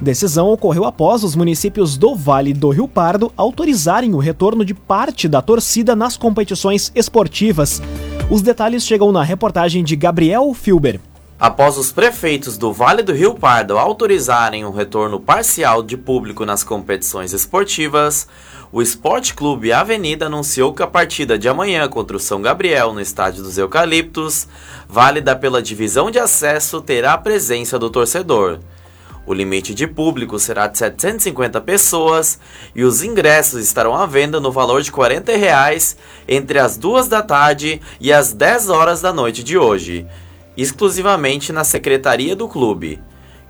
Decisão 0.00 0.48
ocorreu 0.48 0.86
após 0.86 1.22
os 1.22 1.36
municípios 1.36 1.98
do 1.98 2.14
Vale 2.14 2.54
do 2.54 2.70
Rio 2.70 2.88
Pardo 2.88 3.30
autorizarem 3.36 4.14
o 4.14 4.18
retorno 4.18 4.64
de 4.64 4.72
parte 4.72 5.28
da 5.28 5.42
torcida 5.42 5.94
nas 5.94 6.16
competições 6.16 6.90
esportivas. 6.94 7.82
Os 8.30 8.40
detalhes 8.40 8.86
chegam 8.86 9.12
na 9.12 9.22
reportagem 9.22 9.84
de 9.84 9.94
Gabriel 9.94 10.54
Filber. 10.54 10.98
Após 11.38 11.76
os 11.76 11.92
prefeitos 11.92 12.56
do 12.56 12.72
Vale 12.72 13.02
do 13.02 13.12
Rio 13.12 13.34
Pardo 13.34 13.76
autorizarem 13.78 14.64
o 14.64 14.70
retorno 14.70 15.20
parcial 15.20 15.82
de 15.82 15.98
público 15.98 16.46
nas 16.46 16.64
competições 16.64 17.34
esportivas, 17.34 18.26
o 18.72 18.80
Esporte 18.80 19.34
Clube 19.34 19.72
Avenida 19.72 20.26
anunciou 20.26 20.72
que 20.72 20.82
a 20.82 20.86
partida 20.86 21.36
de 21.36 21.48
amanhã 21.48 21.88
contra 21.88 22.16
o 22.16 22.20
São 22.20 22.40
Gabriel 22.40 22.92
no 22.92 23.00
Estádio 23.00 23.42
dos 23.42 23.58
Eucaliptos, 23.58 24.46
válida 24.88 25.34
pela 25.34 25.60
divisão 25.60 26.08
de 26.08 26.20
acesso, 26.20 26.80
terá 26.80 27.14
a 27.14 27.18
presença 27.18 27.80
do 27.80 27.90
torcedor. 27.90 28.60
O 29.26 29.34
limite 29.34 29.74
de 29.74 29.88
público 29.88 30.38
será 30.38 30.68
de 30.68 30.78
750 30.78 31.60
pessoas 31.60 32.38
e 32.72 32.84
os 32.84 33.02
ingressos 33.02 33.60
estarão 33.60 33.94
à 33.94 34.06
venda 34.06 34.38
no 34.38 34.52
valor 34.52 34.82
de 34.82 34.92
40 34.92 35.36
reais 35.36 35.96
entre 36.28 36.60
as 36.60 36.76
2 36.76 37.08
da 37.08 37.22
tarde 37.22 37.80
e 38.00 38.12
as 38.12 38.32
10 38.32 38.70
horas 38.70 39.02
da 39.02 39.12
noite 39.12 39.42
de 39.42 39.58
hoje, 39.58 40.06
exclusivamente 40.56 41.52
na 41.52 41.64
secretaria 41.64 42.36
do 42.36 42.46
clube. 42.46 43.00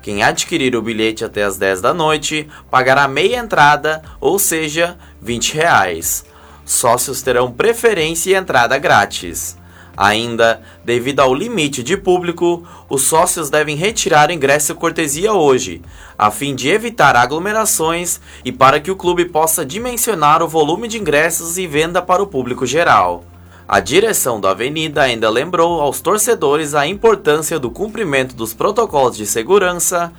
Quem 0.01 0.23
adquirir 0.23 0.75
o 0.75 0.81
bilhete 0.81 1.23
até 1.23 1.43
as 1.43 1.57
10 1.57 1.81
da 1.81 1.93
noite 1.93 2.47
pagará 2.71 3.07
meia 3.07 3.37
entrada, 3.37 4.01
ou 4.19 4.39
seja, 4.39 4.97
20 5.21 5.53
reais. 5.53 6.25
Sócios 6.65 7.21
terão 7.21 7.51
preferência 7.51 8.31
e 8.31 8.33
entrada 8.33 8.77
grátis. 8.77 9.57
Ainda, 9.95 10.61
devido 10.83 11.19
ao 11.19 11.35
limite 11.35 11.83
de 11.83 11.97
público, 11.97 12.67
os 12.89 13.03
sócios 13.03 13.49
devem 13.49 13.75
retirar 13.75 14.29
o 14.29 14.31
ingresso 14.31 14.73
cortesia 14.73 15.33
hoje, 15.33 15.81
a 16.17 16.31
fim 16.31 16.55
de 16.55 16.69
evitar 16.69 17.15
aglomerações 17.15 18.19
e 18.43 18.51
para 18.51 18.79
que 18.79 18.89
o 18.89 18.95
clube 18.95 19.25
possa 19.25 19.65
dimensionar 19.65 20.41
o 20.41 20.47
volume 20.47 20.87
de 20.87 20.97
ingressos 20.97 21.57
e 21.57 21.67
venda 21.67 22.01
para 22.01 22.23
o 22.23 22.27
público 22.27 22.65
geral. 22.65 23.23
A 23.71 23.79
direção 23.79 24.41
da 24.41 24.49
Avenida 24.49 25.01
ainda 25.01 25.29
lembrou 25.29 25.79
aos 25.79 26.01
torcedores 26.01 26.75
a 26.75 26.85
importância 26.85 27.57
do 27.57 27.71
cumprimento 27.71 28.35
dos 28.35 28.53
protocolos 28.53 29.15
de 29.15 29.25
segurança, 29.25 30.11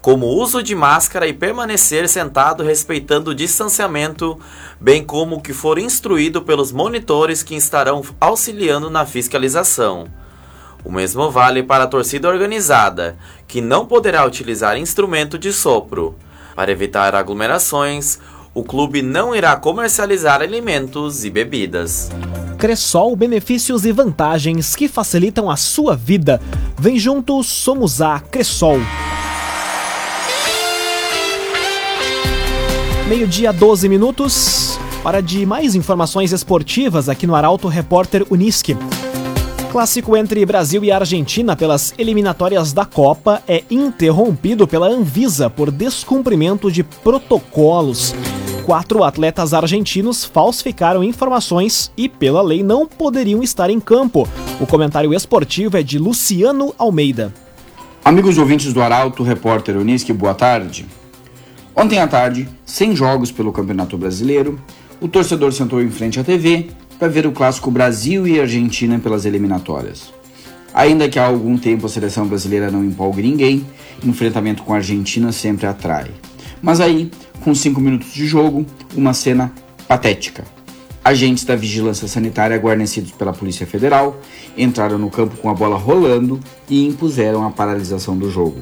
como 0.00 0.26
o 0.26 0.40
uso 0.40 0.62
de 0.62 0.76
máscara 0.76 1.26
e 1.26 1.32
permanecer 1.32 2.08
sentado 2.08 2.62
respeitando 2.62 3.32
o 3.32 3.34
distanciamento, 3.34 4.38
bem 4.80 5.02
como 5.02 5.34
o 5.34 5.40
que 5.40 5.52
for 5.52 5.76
instruído 5.76 6.40
pelos 6.42 6.70
monitores 6.70 7.42
que 7.42 7.56
estarão 7.56 8.00
auxiliando 8.20 8.88
na 8.88 9.04
fiscalização. 9.04 10.06
O 10.84 10.92
mesmo 10.92 11.32
vale 11.32 11.64
para 11.64 11.82
a 11.82 11.88
torcida 11.88 12.28
organizada, 12.28 13.18
que 13.48 13.60
não 13.60 13.86
poderá 13.86 14.24
utilizar 14.24 14.78
instrumento 14.78 15.36
de 15.36 15.52
sopro. 15.52 16.14
Para 16.54 16.70
evitar 16.70 17.12
aglomerações, 17.16 18.20
o 18.54 18.62
clube 18.62 19.02
não 19.02 19.34
irá 19.34 19.56
comercializar 19.56 20.40
alimentos 20.40 21.24
e 21.24 21.30
bebidas. 21.30 22.08
Cressol, 22.60 23.16
benefícios 23.16 23.86
e 23.86 23.90
vantagens 23.90 24.76
que 24.76 24.86
facilitam 24.86 25.50
a 25.50 25.56
sua 25.56 25.96
vida. 25.96 26.38
Vem 26.78 26.98
junto, 26.98 27.42
somos 27.42 28.02
a 28.02 28.20
Cressol. 28.20 28.78
Meio-dia, 33.08 33.50
12 33.50 33.88
minutos. 33.88 34.78
Para 35.02 35.22
de 35.22 35.46
mais 35.46 35.74
informações 35.74 36.32
esportivas 36.32 37.08
aqui 37.08 37.26
no 37.26 37.34
Arauto 37.34 37.66
Repórter 37.66 38.26
Unisque. 38.28 38.76
Clássico 39.72 40.14
entre 40.14 40.44
Brasil 40.44 40.84
e 40.84 40.92
Argentina 40.92 41.56
pelas 41.56 41.94
eliminatórias 41.96 42.74
da 42.74 42.84
Copa 42.84 43.42
é 43.48 43.64
interrompido 43.70 44.68
pela 44.68 44.86
Anvisa 44.86 45.48
por 45.48 45.70
descumprimento 45.70 46.70
de 46.70 46.84
protocolos 46.84 48.14
quatro 48.70 49.02
atletas 49.02 49.52
argentinos 49.52 50.24
falsificaram 50.24 51.02
informações 51.02 51.90
e, 51.96 52.08
pela 52.08 52.40
lei, 52.40 52.62
não 52.62 52.86
poderiam 52.86 53.42
estar 53.42 53.68
em 53.68 53.80
campo. 53.80 54.28
O 54.60 54.66
comentário 54.66 55.12
esportivo 55.12 55.76
é 55.76 55.82
de 55.82 55.98
Luciano 55.98 56.72
Almeida. 56.78 57.34
Amigos 58.04 58.38
ouvintes 58.38 58.72
do 58.72 58.80
Arauto, 58.80 59.24
repórter 59.24 59.76
Unisque, 59.76 60.12
boa 60.12 60.34
tarde. 60.34 60.86
Ontem 61.74 61.98
à 61.98 62.06
tarde, 62.06 62.48
sem 62.64 62.94
jogos 62.94 63.32
pelo 63.32 63.52
Campeonato 63.52 63.98
Brasileiro, 63.98 64.56
o 65.00 65.08
torcedor 65.08 65.52
sentou 65.52 65.82
em 65.82 65.90
frente 65.90 66.20
à 66.20 66.22
TV 66.22 66.68
para 66.96 67.08
ver 67.08 67.26
o 67.26 67.32
clássico 67.32 67.72
Brasil 67.72 68.24
e 68.24 68.40
Argentina 68.40 69.00
pelas 69.00 69.24
eliminatórias. 69.24 70.12
Ainda 70.72 71.08
que 71.08 71.18
há 71.18 71.26
algum 71.26 71.58
tempo 71.58 71.86
a 71.86 71.88
seleção 71.88 72.24
brasileira 72.24 72.70
não 72.70 72.84
empolgue 72.84 73.20
ninguém, 73.20 73.66
enfrentamento 74.04 74.62
com 74.62 74.72
a 74.72 74.76
Argentina 74.76 75.32
sempre 75.32 75.66
atrai. 75.66 76.12
Mas 76.62 76.80
aí, 76.80 77.10
com 77.42 77.54
5 77.54 77.80
minutos 77.80 78.12
de 78.12 78.26
jogo, 78.26 78.66
uma 78.94 79.14
cena 79.14 79.52
patética. 79.88 80.44
Agentes 81.02 81.44
da 81.44 81.56
vigilância 81.56 82.06
sanitária, 82.06 82.56
guarnecidos 82.58 83.12
pela 83.12 83.32
Polícia 83.32 83.66
Federal, 83.66 84.20
entraram 84.56 84.98
no 84.98 85.10
campo 85.10 85.36
com 85.38 85.48
a 85.48 85.54
bola 85.54 85.76
rolando 85.76 86.38
e 86.68 86.86
impuseram 86.86 87.46
a 87.46 87.50
paralisação 87.50 88.16
do 88.16 88.30
jogo. 88.30 88.60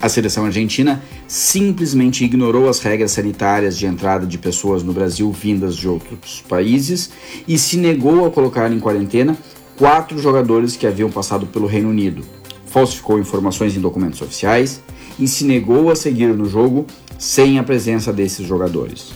A 0.00 0.08
seleção 0.08 0.44
argentina 0.44 1.02
simplesmente 1.26 2.24
ignorou 2.24 2.68
as 2.68 2.78
regras 2.78 3.12
sanitárias 3.12 3.76
de 3.76 3.86
entrada 3.86 4.26
de 4.26 4.36
pessoas 4.36 4.82
no 4.82 4.92
Brasil 4.92 5.30
vindas 5.32 5.76
de 5.76 5.88
outros 5.88 6.42
países 6.46 7.10
e 7.48 7.58
se 7.58 7.76
negou 7.76 8.26
a 8.26 8.30
colocar 8.30 8.70
em 8.70 8.78
quarentena 8.78 9.36
quatro 9.76 10.18
jogadores 10.18 10.76
que 10.76 10.86
haviam 10.86 11.10
passado 11.10 11.46
pelo 11.46 11.66
Reino 11.66 11.88
Unido. 11.88 12.22
Falsificou 12.66 13.18
informações 13.18 13.76
em 13.76 13.80
documentos 13.80 14.20
oficiais 14.20 14.82
e 15.18 15.26
se 15.28 15.44
negou 15.44 15.90
a 15.90 15.96
seguir 15.96 16.28
no 16.34 16.48
jogo 16.48 16.86
sem 17.18 17.58
a 17.58 17.62
presença 17.62 18.12
desses 18.12 18.46
jogadores. 18.46 19.12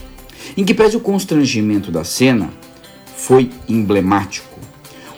Em 0.55 0.63
que 0.63 0.73
pese 0.73 0.97
o 0.97 0.99
constrangimento 0.99 1.91
da 1.91 2.03
cena, 2.03 2.49
foi 3.15 3.49
emblemático. 3.67 4.59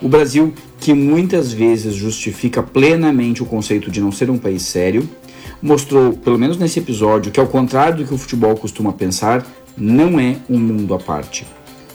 O 0.00 0.08
Brasil, 0.08 0.52
que 0.80 0.92
muitas 0.92 1.52
vezes 1.52 1.94
justifica 1.94 2.62
plenamente 2.62 3.42
o 3.42 3.46
conceito 3.46 3.90
de 3.90 4.00
não 4.00 4.10
ser 4.10 4.28
um 4.30 4.38
país 4.38 4.62
sério, 4.62 5.08
mostrou, 5.62 6.12
pelo 6.12 6.38
menos 6.38 6.56
nesse 6.56 6.80
episódio, 6.80 7.30
que 7.30 7.38
ao 7.38 7.46
contrário 7.46 7.98
do 7.98 8.04
que 8.04 8.12
o 8.12 8.18
futebol 8.18 8.56
costuma 8.56 8.92
pensar, 8.92 9.46
não 9.76 10.18
é 10.18 10.36
um 10.50 10.58
mundo 10.58 10.92
à 10.92 10.98
parte. 10.98 11.46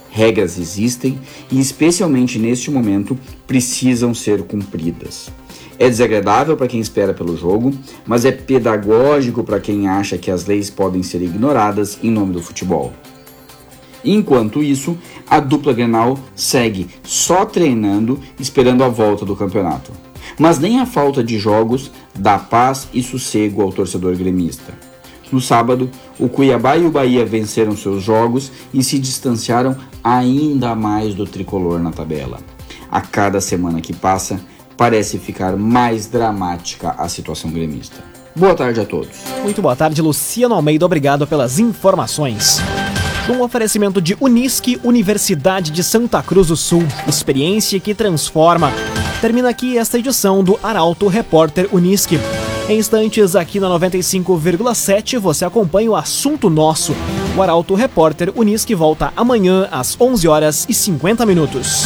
Regras 0.09 0.57
existem 0.57 1.19
e, 1.51 1.59
especialmente 1.59 2.39
neste 2.39 2.71
momento, 2.71 3.19
precisam 3.45 4.13
ser 4.13 4.43
cumpridas. 4.43 5.29
É 5.79 5.87
desagradável 5.87 6.57
para 6.57 6.67
quem 6.67 6.79
espera 6.79 7.13
pelo 7.13 7.37
jogo, 7.37 7.71
mas 8.05 8.25
é 8.25 8.31
pedagógico 8.31 9.43
para 9.43 9.59
quem 9.59 9.87
acha 9.87 10.17
que 10.17 10.31
as 10.31 10.45
leis 10.45 10.69
podem 10.69 11.03
ser 11.03 11.21
ignoradas 11.21 11.99
em 12.01 12.09
nome 12.09 12.33
do 12.33 12.41
futebol. 12.41 12.93
Enquanto 14.03 14.63
isso, 14.63 14.97
a 15.29 15.39
dupla 15.39 15.73
Grenal 15.73 16.17
segue 16.35 16.87
só 17.03 17.45
treinando, 17.45 18.19
esperando 18.39 18.83
a 18.83 18.87
volta 18.87 19.25
do 19.25 19.35
campeonato. 19.35 19.91
Mas 20.39 20.59
nem 20.59 20.79
a 20.79 20.85
falta 20.85 21.23
de 21.23 21.37
jogos 21.37 21.91
dá 22.13 22.37
paz 22.37 22.87
e 22.93 23.03
sossego 23.03 23.61
ao 23.61 23.71
torcedor 23.71 24.15
gremista. 24.15 24.73
No 25.31 25.41
sábado, 25.41 25.89
o 26.17 26.29
Cuiabá 26.29 26.77
e 26.77 26.85
o 26.85 26.91
Bahia 26.91 27.25
venceram 27.25 27.75
seus 27.75 28.01
jogos 28.01 28.51
e 28.73 28.81
se 28.83 28.97
distanciaram 28.97 29.75
ainda 30.03 30.73
mais 30.73 31.13
do 31.13 31.25
tricolor 31.25 31.79
na 31.79 31.91
tabela. 31.91 32.39
A 32.89 33.01
cada 33.01 33.41
semana 33.41 33.81
que 33.81 33.93
passa, 33.93 34.39
parece 34.77 35.17
ficar 35.17 35.57
mais 35.57 36.05
dramática 36.05 36.95
a 36.97 37.09
situação 37.09 37.49
gremista. 37.49 37.97
Boa 38.35 38.53
tarde 38.53 38.79
a 38.79 38.85
todos. 38.85 39.17
Muito 39.41 39.61
boa 39.61 39.75
tarde, 39.75 39.99
Luciano 39.99 40.53
Almeida. 40.53 40.85
Obrigado 40.85 41.25
pelas 41.25 41.57
informações. 41.57 42.59
Um 43.27 43.41
oferecimento 43.41 43.99
de 43.99 44.15
Unisque, 44.21 44.79
Universidade 44.83 45.71
de 45.71 45.83
Santa 45.83 46.21
Cruz 46.21 46.47
do 46.47 46.55
Sul. 46.55 46.83
Experiência 47.07 47.79
que 47.79 47.95
transforma. 47.95 48.71
Termina 49.19 49.49
aqui 49.49 49.77
esta 49.77 49.97
edição 49.97 50.43
do 50.43 50.59
Arauto 50.61 51.07
Repórter 51.07 51.67
Unisque. 51.73 52.19
Em 52.69 52.77
instantes, 52.77 53.35
aqui 53.35 53.59
na 53.59 53.67
95,7, 53.69 55.17
você 55.17 55.43
acompanha 55.43 55.89
o 55.89 55.95
assunto 55.95 56.49
nosso. 56.49 56.93
O 57.35 57.41
Arauto 57.41 57.73
Repórter 57.73 58.31
Unisque 58.35 58.75
volta 58.75 59.11
amanhã 59.15 59.67
às 59.71 59.99
11 59.99 60.27
horas 60.27 60.65
e 60.69 60.73
50 60.73 61.25
minutos. 61.25 61.85